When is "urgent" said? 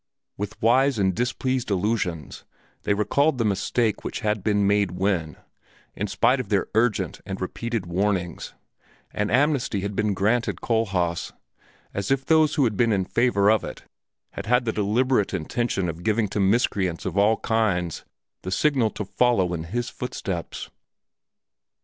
6.73-7.21